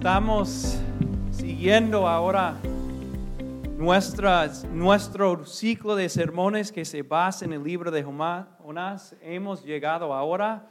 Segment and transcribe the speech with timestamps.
[0.00, 0.78] Estamos
[1.30, 2.56] siguiendo ahora
[3.76, 9.14] nuestras, nuestro ciclo de sermones que se basa en el libro de Jonás.
[9.20, 10.66] Hemos llegado ahora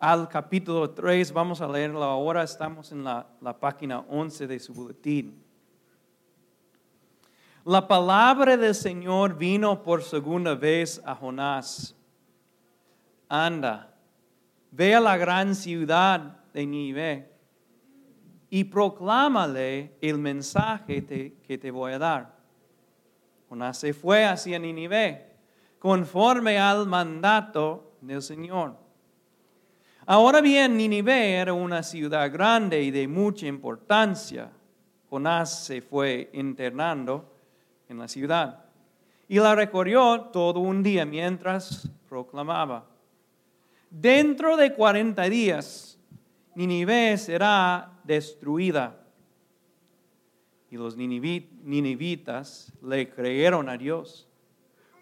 [0.00, 1.30] al capítulo 3.
[1.34, 2.42] Vamos a leerlo ahora.
[2.42, 5.44] Estamos en la, la página 11 de su boletín.
[7.66, 11.94] La palabra del Señor vino por segunda vez a Jonás.
[13.28, 13.94] Anda,
[14.70, 17.33] ve a la gran ciudad de Nínive
[18.50, 22.34] y proclámale el mensaje que te voy a dar.
[23.48, 25.34] Jonás se fue hacia Nínive
[25.78, 28.76] conforme al mandato del Señor.
[30.06, 34.50] Ahora bien, Nínive era una ciudad grande y de mucha importancia.
[35.08, 37.32] Jonás se fue internando
[37.88, 38.64] en la ciudad
[39.28, 42.84] y la recorrió todo un día mientras proclamaba.
[43.88, 45.98] Dentro de 40 días,
[46.54, 49.00] Nínive será destruida.
[50.70, 54.28] Y los ninivitas le creyeron a Dios.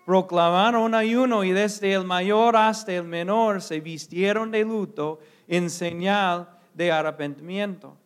[0.04, 6.48] Proclamaron ayuno y desde el mayor hasta el menor se vistieron de luto en señal
[6.74, 7.96] de arrepentimiento.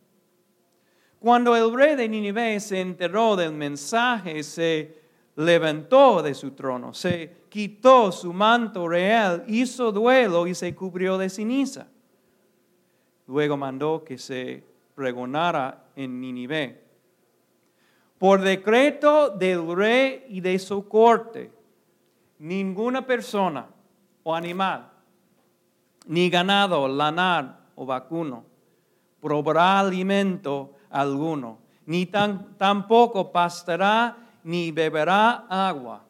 [1.19, 5.01] Cuando el rey de Nínive se enteró del mensaje, se
[5.37, 11.31] levantó de su trono, se quitó su manto real, hizo duelo y se cubrió de
[11.31, 11.89] ceniza.
[13.27, 14.65] Luego mandó que se
[14.97, 16.83] pregonara en Nínive.
[18.19, 21.53] Por decreto del rey y de su corte,
[22.39, 23.67] ninguna persona
[24.25, 24.91] o animal,
[26.07, 28.45] ni ganado, lanar o vacuno,
[29.21, 36.05] probará alimento alguno, ni tampoco pastará ni beberá agua.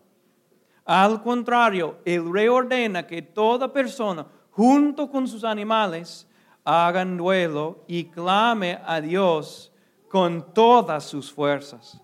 [0.84, 6.28] Al contrario, el rey ordena que toda persona, junto con sus animales,
[6.66, 9.72] hagan duelo y clame a Dios
[10.08, 12.00] con todas sus fuerzas.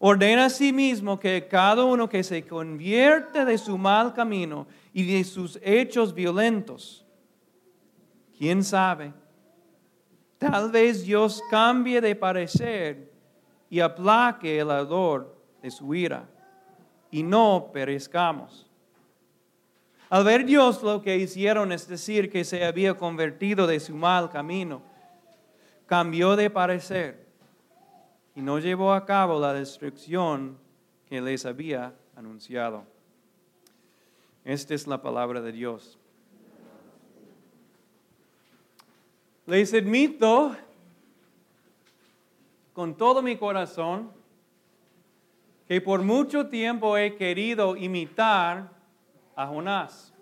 [0.00, 5.06] Ordena a sí mismo que cada uno que se convierte de su mal camino y
[5.06, 7.06] de sus hechos violentos,
[8.36, 9.14] quién sabe,
[10.36, 13.12] tal vez Dios cambie de parecer
[13.70, 16.28] y aplaque el ardor de su ira
[17.10, 18.65] y no perezcamos.
[20.08, 24.30] Al ver Dios lo que hicieron, es decir, que se había convertido de su mal
[24.30, 24.80] camino,
[25.86, 27.26] cambió de parecer
[28.34, 30.58] y no llevó a cabo la destrucción
[31.08, 32.84] que les había anunciado.
[34.44, 35.98] Esta es la palabra de Dios.
[39.46, 40.56] Les admito
[42.72, 44.10] con todo mi corazón
[45.66, 48.75] que por mucho tiempo he querido imitar
[49.36, 50.12] a Jonás.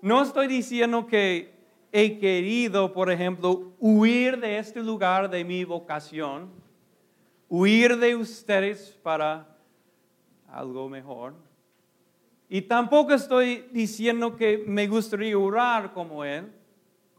[0.00, 1.52] No estoy diciendo que
[1.92, 6.50] he querido, por ejemplo, huir de este lugar de mi vocación,
[7.48, 9.58] huir de ustedes para
[10.48, 11.34] algo mejor.
[12.48, 16.50] Y tampoco estoy diciendo que me gustaría orar como Él,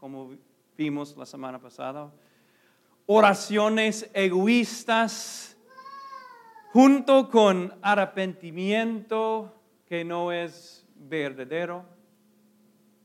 [0.00, 0.32] como
[0.76, 2.10] vimos la semana pasada.
[3.06, 5.56] Oraciones egoístas
[6.72, 9.61] junto con arrepentimiento,
[9.92, 11.84] que no es verdadero.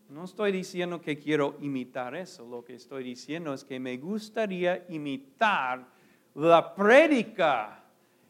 [0.08, 4.86] No estoy diciendo que quiero imitar eso, lo que estoy diciendo es que me gustaría
[4.88, 5.86] imitar
[6.34, 7.84] la prédica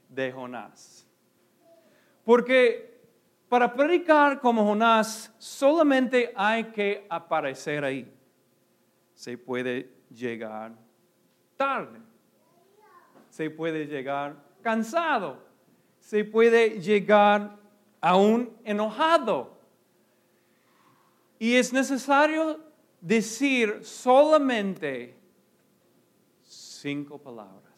[0.09, 1.07] de Jonás.
[2.25, 2.99] Porque
[3.47, 8.11] para predicar como Jonás solamente hay que aparecer ahí.
[9.13, 10.73] Se puede llegar
[11.55, 11.99] tarde.
[13.29, 15.45] Se puede llegar cansado.
[15.99, 17.66] Se puede llegar
[18.07, 19.57] aún enojado.
[21.37, 22.61] Y es necesario
[23.01, 25.13] decir solamente
[26.41, 27.73] cinco palabras.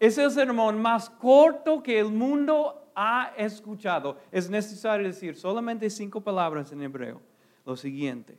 [0.00, 4.18] Es el sermón más corto que el mundo ha escuchado.
[4.32, 7.22] Es necesario decir solamente cinco palabras en hebreo.
[7.64, 8.36] Lo siguiente.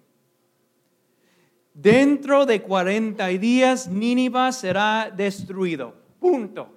[1.74, 5.96] Dentro de 40 días Nínive será destruido.
[6.19, 6.75] Punto.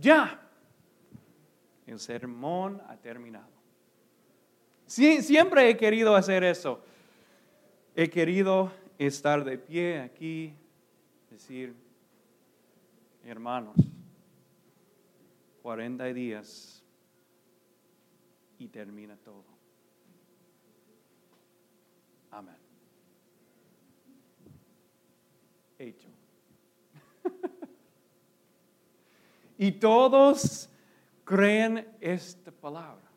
[0.00, 0.40] Ya,
[1.86, 3.58] el sermón ha terminado.
[4.86, 6.82] Siempre he querido hacer eso.
[7.94, 10.54] He querido estar de pie aquí,
[11.30, 11.74] decir,
[13.24, 13.76] hermanos,
[15.62, 16.82] 40 días
[18.58, 19.44] y termina todo.
[22.30, 22.56] Amén.
[25.78, 26.08] Hecho.
[29.58, 30.70] Y todos
[31.24, 33.08] creen esta palabra.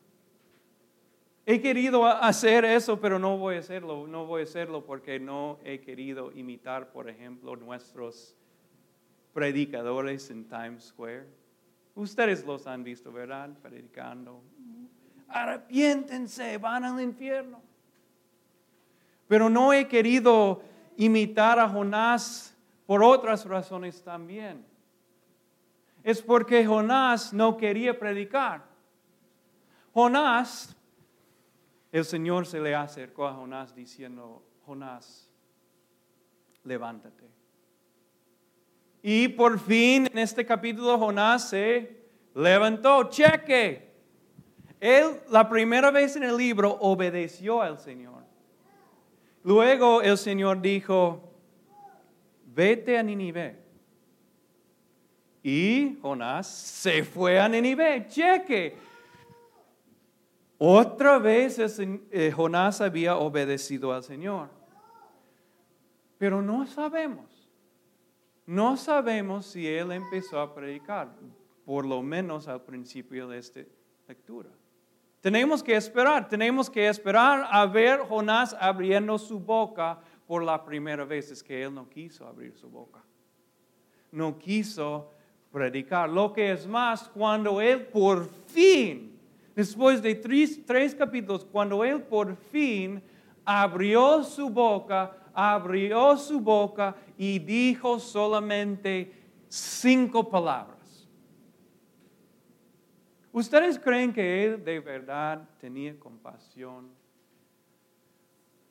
[1.46, 4.06] He querido hacer eso, pero no voy a hacerlo.
[4.06, 8.36] No voy a hacerlo porque no he querido imitar, por ejemplo, nuestros
[9.32, 11.26] predicadores en Times Square.
[11.94, 13.50] Ustedes los han visto, ¿verdad?
[13.60, 14.40] Predicando.
[15.28, 17.60] Arrepiéntense, van al infierno.
[19.28, 20.62] Pero no he querido
[20.96, 22.56] imitar a Jonás
[22.86, 24.71] por otras razones también.
[26.02, 28.64] Es porque Jonás no quería predicar.
[29.92, 30.76] Jonás
[31.92, 35.30] el Señor se le acercó a Jonás diciendo, Jonás,
[36.64, 37.30] levántate.
[39.02, 42.02] Y por fin en este capítulo Jonás se
[42.34, 43.92] levantó, cheque.
[44.80, 48.24] Él la primera vez en el libro obedeció al Señor.
[49.44, 51.34] Luego el Señor dijo,
[52.46, 53.61] vete a Ninive.
[55.42, 58.76] Y Jonás se fue a Ninive, cheque.
[60.58, 64.48] Otra vez eh, Jonás había obedecido al Señor.
[66.18, 67.50] Pero no sabemos.
[68.46, 71.12] No sabemos si él empezó a predicar,
[71.64, 73.60] por lo menos al principio de esta
[74.06, 74.50] lectura.
[75.20, 81.04] Tenemos que esperar, tenemos que esperar a ver Jonás abriendo su boca por la primera
[81.04, 81.30] vez.
[81.30, 83.04] Es que él no quiso abrir su boca.
[84.10, 85.10] No quiso
[85.52, 86.08] predicar.
[86.08, 89.12] Lo que es más, cuando él por fin
[89.54, 93.02] Después de tres, capítulos, cuando él por fin
[93.44, 99.12] abrió su boca, abrió su boca y dijo solamente
[99.48, 101.06] cinco palabras.
[103.30, 106.90] ¿Ustedes creen que él de verdad tenía compasión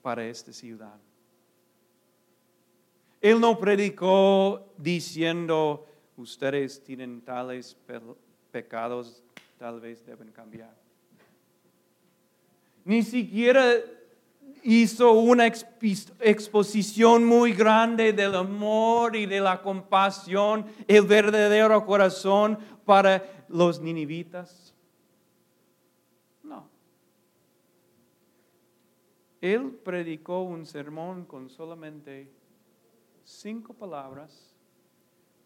[0.02, 1.00] para esta ciudad?
[3.20, 5.86] Él no predicó diciendo,
[6.18, 7.78] ustedes tienen tales
[8.52, 9.24] pecados
[9.58, 10.76] tal vez deben cambiar.
[12.84, 13.76] Ni siquiera
[14.64, 23.46] hizo una exposición muy grande del amor y de la compasión, el verdadero corazón para
[23.50, 24.74] los ninivitas.
[26.44, 26.68] No.
[29.42, 32.32] Él predicó un sermón con solamente
[33.24, 34.51] cinco palabras.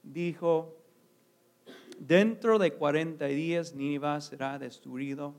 [0.06, 0.78] Dijo,
[1.98, 5.34] dentro de 40 días Nínive será destruido.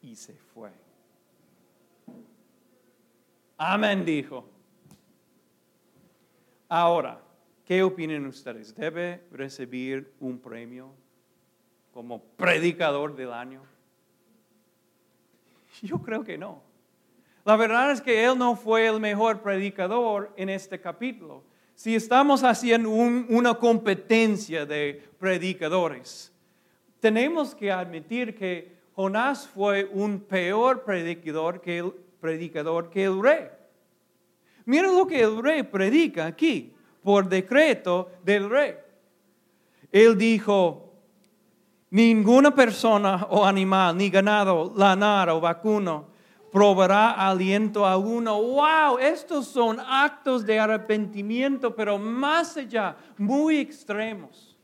[0.00, 0.70] Y se fue.
[3.56, 4.48] Amén, dijo.
[6.68, 7.20] Ahora,
[7.64, 8.74] ¿qué opinan ustedes?
[8.74, 10.92] ¿Debe recibir un premio
[11.92, 13.62] como predicador del año?
[15.82, 16.62] Yo creo que no.
[17.44, 21.42] La verdad es que él no fue el mejor predicador en este capítulo
[21.78, 26.32] si estamos haciendo una competencia de predicadores,
[26.98, 33.46] tenemos que admitir que Jonás fue un peor predicador que el, predicador que el rey.
[34.64, 38.74] Mira lo que el rey predica aquí, por decreto del rey.
[39.92, 40.94] Él dijo,
[41.90, 46.08] ninguna persona o animal, ni ganado, lanar o vacuno,
[46.50, 48.40] probará aliento alguno.
[48.40, 48.98] ¡Wow!
[48.98, 54.56] Estos son actos de arrepentimiento, pero más allá, muy extremos.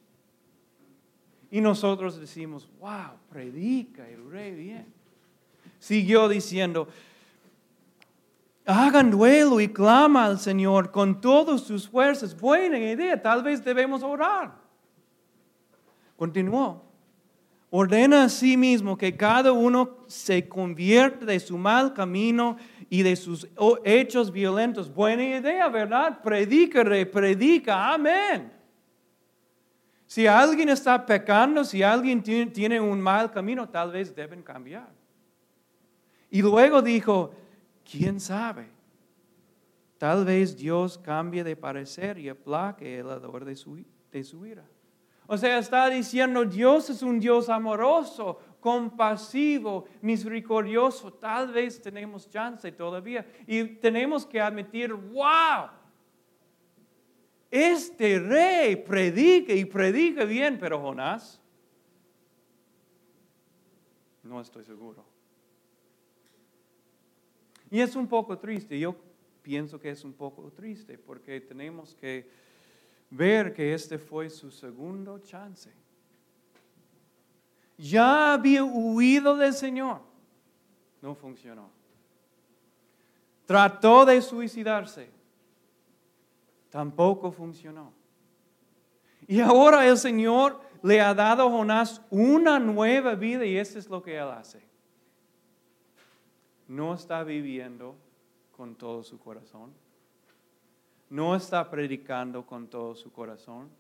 [1.51, 4.93] Y nosotros decimos, wow, predica el rey bien.
[5.79, 6.89] Siguió diciendo,
[8.67, 12.39] hagan duelo y clama al Señor con todas sus fuerzas.
[12.39, 14.55] Buena idea, tal vez debemos orar.
[16.17, 16.94] Continuó
[17.77, 22.57] ordena a sí mismo que cada uno se convierta de su mal camino
[22.89, 23.49] y de sus
[23.85, 24.95] hechos violentos.
[24.95, 26.23] Buena idea, ¿verdad?
[26.23, 28.53] Predica, predica, amén.
[30.07, 34.93] Si alguien está pecando, si alguien tiene un mal camino, tal vez deben cambiar.
[36.31, 37.35] Y luego dijo,
[37.91, 38.69] ¿quién sabe?
[39.99, 44.65] Tal vez Dios cambie de parecer y aplaque el ador de su, de su ira.
[45.27, 51.13] O sea, está diciendo, Dios es un Dios amoroso, compasivo, misericordioso.
[51.13, 53.27] Tal vez tenemos chance todavía.
[53.47, 55.71] Y tenemos que admitir, wow,
[57.51, 61.41] este rey predica y predica bien, pero Jonás,
[64.23, 65.05] no estoy seguro.
[67.71, 68.97] Y es un poco triste, yo
[69.43, 72.29] pienso que es un poco triste porque tenemos que
[73.15, 75.73] ver que este fue su segundo chance.
[77.79, 80.01] Ya había huido del Señor.
[81.01, 81.71] No funcionó.
[83.47, 85.11] Trató de suicidarse.
[86.71, 87.93] Tampoco funcionó.
[89.27, 93.89] Y ahora el Señor le ha dado a Jonás una nueva vida y eso es
[93.89, 94.61] lo que él hace.
[96.67, 97.95] No está viviendo
[98.57, 99.84] con todo su corazón.
[101.15, 103.71] No está predicando con todo su corazón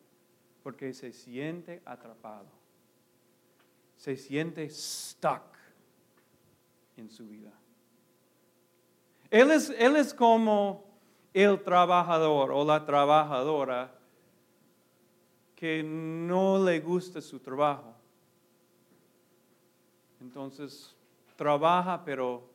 [0.62, 2.46] porque se siente atrapado.
[3.96, 5.42] Se siente stuck
[6.96, 7.50] en su vida.
[9.32, 10.84] Él es, él es como
[11.32, 13.92] el trabajador o la trabajadora
[15.56, 17.96] que no le gusta su trabajo.
[20.20, 20.94] Entonces,
[21.34, 22.48] trabaja, pero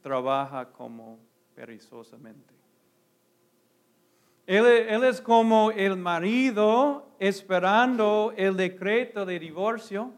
[0.00, 1.18] trabaja como
[1.56, 2.61] perezosamente.
[4.46, 10.12] Él, es como el marido esperando el decreto de divorcio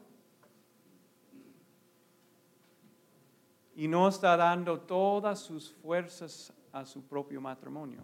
[3.76, 8.00] y no está dando todas sus fuerzas a su propio matrimonio.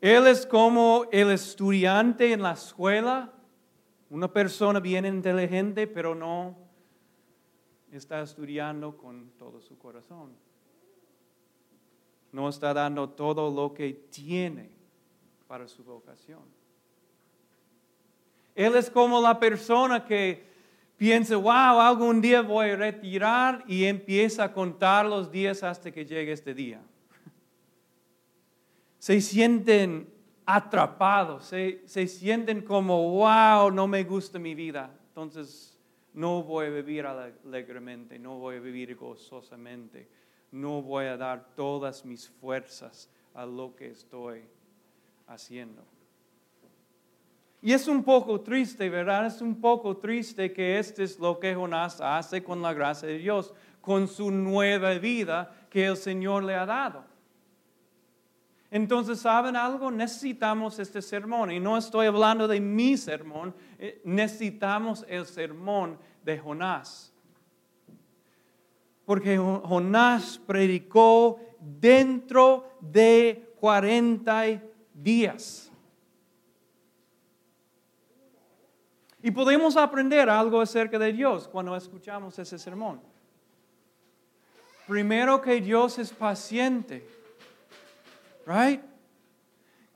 [0.00, 3.32] Él es como el estudiante en la escuela,
[4.08, 6.56] una persona bien inteligente, pero no
[7.90, 10.32] está estudiando con todo su corazón.
[12.34, 14.68] No está dando todo lo que tiene
[15.46, 16.40] para su vocación.
[18.56, 20.42] Él es como la persona que
[20.96, 26.04] piensa, wow, algún día voy a retirar y empieza a contar los días hasta que
[26.04, 26.82] llegue este día.
[28.98, 30.12] Se sienten
[30.44, 34.90] atrapados, se, se sienten como, wow, no me gusta mi vida.
[35.06, 35.78] Entonces,
[36.12, 40.08] no voy a vivir alegremente, no voy a vivir gozosamente,
[40.54, 44.44] no voy a dar todas mis fuerzas a lo que estoy
[45.26, 45.82] haciendo.
[47.60, 49.26] Y es un poco triste, ¿verdad?
[49.26, 53.18] Es un poco triste que este es lo que Jonás hace con la gracia de
[53.18, 57.04] Dios, con su nueva vida que el Señor le ha dado.
[58.70, 59.90] Entonces, ¿saben algo?
[59.90, 61.50] Necesitamos este sermón.
[61.50, 67.13] Y no estoy hablando de mi sermón, eh, necesitamos el sermón de Jonás.
[69.04, 74.62] Porque Jonás predicó dentro de 40
[74.94, 75.70] días.
[79.22, 83.00] Y podemos aprender algo acerca de Dios cuando escuchamos ese sermón.
[84.86, 87.08] Primero que Dios es paciente,
[88.46, 88.82] right?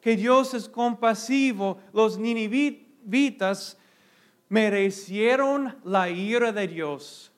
[0.01, 1.79] Que Dios es compasivo.
[1.93, 3.77] Los ninivitas
[4.49, 7.31] merecieron la ira de Dios.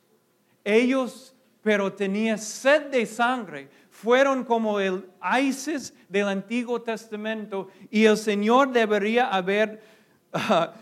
[0.63, 3.69] Ellos, pero tenían sed de sangre.
[3.91, 5.09] Fueron como el
[5.41, 9.83] ISIS del Antiguo Testamento y el Señor debería haber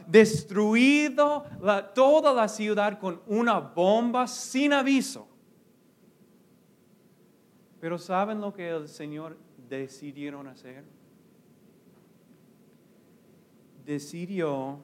[0.06, 1.44] destruido
[1.94, 5.26] toda la ciudad con una bomba sin aviso.
[7.80, 10.85] Pero ¿saben lo que el Señor decidieron hacer?
[13.85, 14.80] Decidió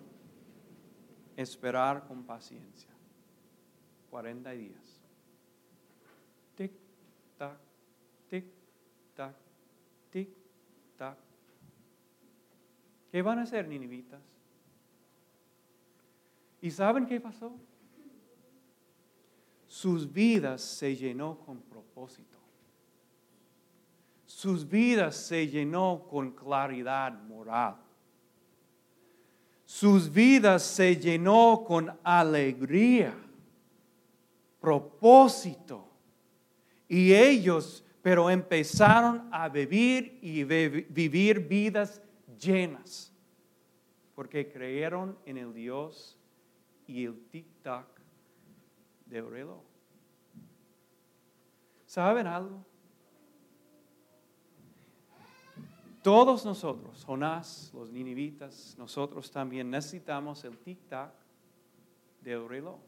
[1.37, 2.89] esperar con paciencia.
[4.11, 4.84] 40 días.
[7.39, 7.59] Tac,
[8.29, 8.45] tic,
[9.15, 9.35] tac,
[10.11, 10.29] tic,
[10.97, 11.17] tac.
[13.11, 14.21] ¿Qué van a hacer, ninivitas?
[16.61, 17.53] ¿Y saben qué pasó?
[19.67, 22.39] Sus vidas se llenó con propósito.
[24.25, 27.77] Sus vidas se llenó con claridad moral.
[29.65, 33.15] Sus vidas se llenó con alegría,
[34.61, 35.84] propósito.
[36.89, 42.03] Y ellos, pero empezaron a vivir y vivir vidas
[42.39, 43.13] llenas,
[44.15, 46.19] porque creyeron en el Dios
[46.87, 47.87] y el tic-tac
[49.07, 49.63] del reloj.
[51.87, 52.65] ¿Saben algo?
[56.03, 61.13] Todos nosotros, Jonás, los ninivitas, nosotros también necesitamos el tic-tac
[62.21, 62.79] del reloj.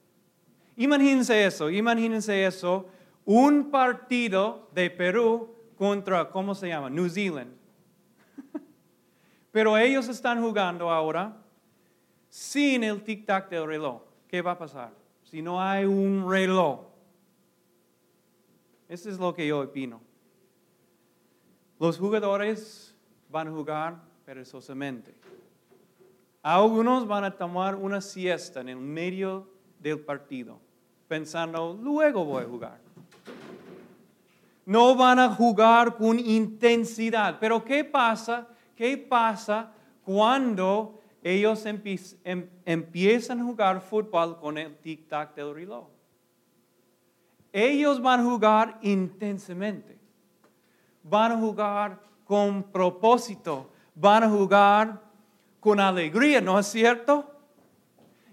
[0.76, 2.86] Imagínense eso, imagínense eso,
[3.26, 6.88] un partido de Perú contra, ¿cómo se llama?
[6.88, 7.52] New Zealand.
[9.50, 11.36] Pero ellos están jugando ahora
[12.28, 14.92] sin el tic-tac del reloj, ¿qué va a pasar?
[15.22, 16.86] Si no hay un reloj.
[18.88, 20.00] Eso es lo que yo opino.
[21.80, 22.94] Los jugadores
[23.28, 25.14] van a jugar perezosamente.
[26.42, 30.60] Algunos van a tomar una siesta en el medio del partido,
[31.08, 32.85] pensando, luego voy a jugar.
[34.66, 37.38] No van a jugar con intensidad.
[37.40, 38.46] Pero ¿qué pasa?
[38.74, 39.72] ¿Qué pasa
[40.04, 45.88] cuando ellos em, empiezan a jugar fútbol con el tic-tac del reloj.
[47.52, 49.98] Ellos van a jugar intensamente,
[51.02, 55.02] van a jugar con propósito, van a jugar
[55.58, 57.28] con alegría, ¿no es cierto?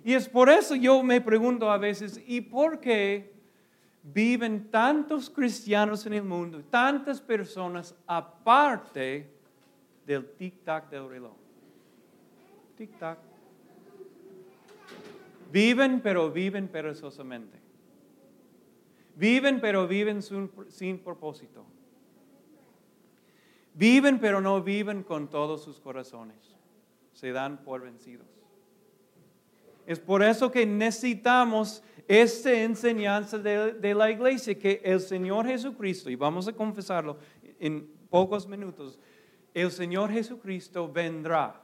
[0.03, 3.32] Y es por eso yo me pregunto a veces, ¿y por qué
[4.03, 9.29] viven tantos cristianos en el mundo, tantas personas aparte
[10.05, 11.35] del tic-tac del reloj?
[12.77, 13.17] Tic-tac.
[15.51, 17.59] Viven, pero viven perezosamente.
[19.15, 21.63] Viven, pero viven sin, sin propósito.
[23.75, 26.37] Viven, pero no viven con todos sus corazones.
[27.13, 28.27] Se dan por vencidos.
[29.85, 36.15] Es por eso que necesitamos esta enseñanza de, la iglesia, que el Señor Jesucristo, y
[36.15, 37.17] vamos a confesarlo
[37.59, 38.99] en pocos minutos,
[39.53, 41.61] el Señor Jesucristo vendrá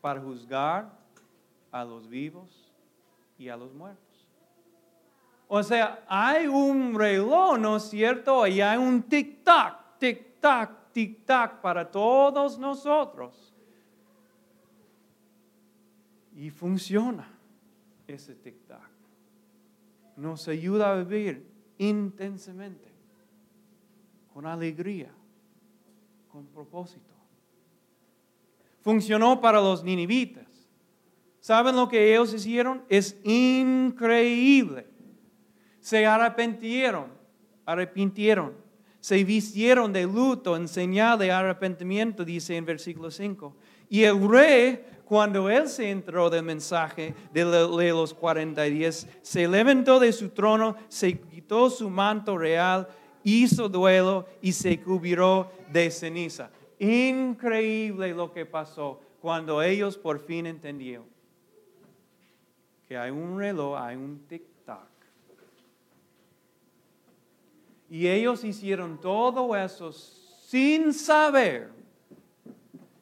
[0.00, 0.90] para juzgar
[1.70, 2.70] a los vivos
[3.38, 4.28] y a los muertos.
[5.48, 8.46] O sea, hay un reloj, ¿no es cierto?
[8.46, 13.52] Y hay un tic-tac, tic-tac, tic-tac para todos nosotros.
[16.34, 17.28] Y funciona
[18.06, 18.91] ese tic-tac.
[20.16, 21.46] Nos ayuda a vivir
[21.78, 22.88] intensamente,
[24.32, 25.12] con alegría,
[26.28, 27.12] con propósito.
[28.82, 30.46] Funcionó para los ninivitas.
[31.40, 32.84] ¿Saben lo que ellos hicieron?
[32.88, 34.86] Es increíble.
[35.80, 37.06] Se arrepintieron,
[37.66, 38.54] arrepintieron,
[39.00, 43.56] se vistieron de luto en señal de arrepentimiento, dice en versículo 5.
[43.88, 50.00] Y el rey cuando él se entró del mensaje de los 40 días, se levantó
[50.00, 52.88] de su trono, se quitó su manto real,
[53.22, 56.50] hizo duelo y se cubrió de ceniza.
[56.78, 61.04] Increíble lo que pasó cuando ellos por fin entendieron
[62.88, 64.88] que hay un reloj, hay un tic-tac.
[67.90, 71.68] Y ellos hicieron todo eso sin saber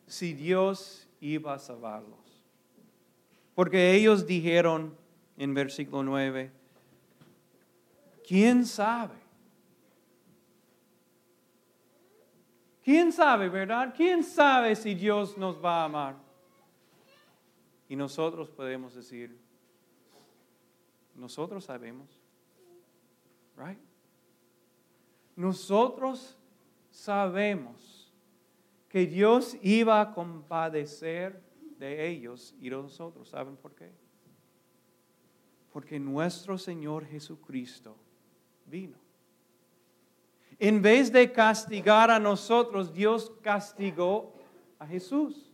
[0.08, 2.18] si Dios iba a salvarlos.
[3.54, 4.96] Porque ellos dijeron
[5.37, 6.50] en versículo 9,
[8.26, 9.20] ¿quién sabe?
[12.83, 13.94] ¿Quién sabe, verdad?
[13.94, 16.16] ¿Quién sabe si Dios nos va a amar?
[17.88, 19.38] Y nosotros podemos decir,
[21.14, 22.09] nosotros sabemos,
[23.56, 23.78] right?
[25.37, 26.37] Nosotros
[26.90, 27.99] sabemos
[28.90, 31.40] que Dios iba a compadecer
[31.79, 33.29] de ellos y de nosotros.
[33.29, 33.90] ¿Saben por qué?
[35.72, 37.96] Porque nuestro Señor Jesucristo
[38.66, 38.98] vino.
[40.59, 44.35] En vez de castigar a nosotros, Dios castigó
[44.81, 45.53] a Jesús.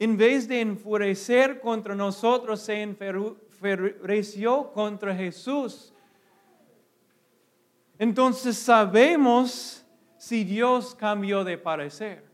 [0.00, 5.94] En vez de enfurecer contra nosotros, se enfureció contra Jesús.
[7.96, 9.83] Entonces sabemos
[10.24, 12.24] si Dios cambió de parecer.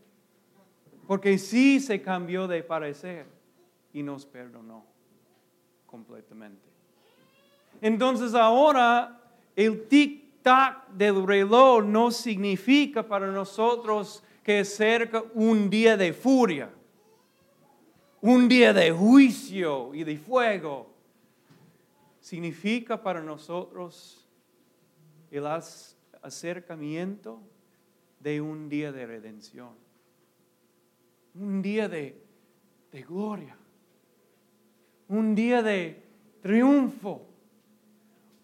[1.07, 3.25] Porque sí se cambió de parecer
[3.91, 4.85] y nos perdonó
[5.87, 6.69] completamente.
[7.81, 9.19] Entonces ahora
[9.57, 16.69] el tic-tac del reloj no significa para nosotros que es cerca un día de furia,
[18.21, 20.89] un día de juicio y de fuego.
[22.21, 24.25] Significa para nosotros
[25.29, 25.45] el
[26.21, 27.41] acercamiento
[28.21, 29.73] de un día de redención,
[31.33, 32.23] un día de,
[32.91, 33.57] de gloria,
[35.07, 36.03] un día de
[36.41, 37.27] triunfo,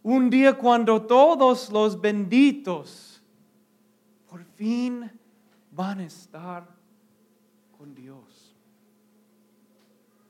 [0.03, 3.21] un día cuando todos los benditos
[4.29, 5.11] por fin
[5.71, 6.67] van a estar
[7.77, 8.55] con Dios.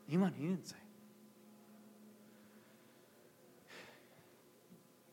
[0.07, 0.75] Imagínense.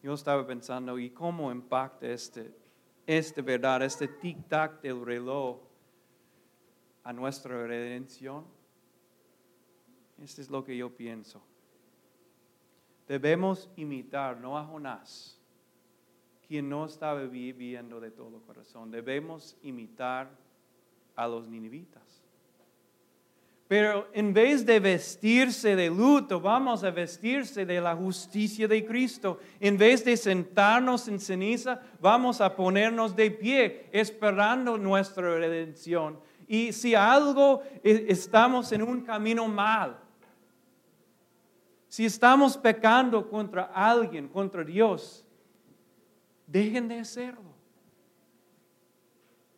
[0.02, 2.63] Yo estaba pensando, ¿y cómo impacta este
[3.06, 5.58] esta verdad, este tic-tac del reloj
[7.02, 8.44] a nuestra redención?
[10.22, 11.42] Esto es lo que yo pienso.
[13.06, 15.38] Debemos imitar, no a Jonás,
[16.46, 18.90] quien no estaba viviendo de todo corazón.
[18.90, 20.30] Debemos imitar
[21.14, 22.23] a los ninivitas.
[23.66, 29.38] Pero en vez de vestirse de luto, vamos a vestirse de la justicia de Cristo.
[29.58, 36.18] En vez de sentarnos en ceniza, vamos a ponernos de pie, esperando nuestra redención.
[36.46, 39.98] Y si algo e, estamos en un camino mal,
[41.88, 45.24] si estamos pecando contra alguien, contra Dios,
[46.46, 47.54] dejen de hacerlo.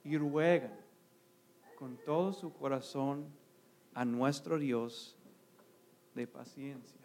[0.04, 0.78] Y ruegan
[1.76, 3.26] con todo su corazón
[3.96, 5.16] a nuestro Dios
[6.14, 7.00] de paciencia.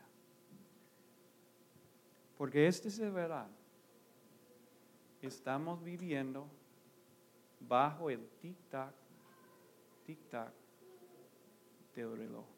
[2.37, 3.47] Porque este es el verdad.
[5.21, 6.47] Estamos viviendo
[7.61, 8.91] bajo el tic-tac,
[10.05, 10.51] tic-tac
[11.93, 12.50] te oró.